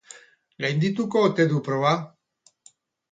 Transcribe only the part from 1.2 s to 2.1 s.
ote du proba?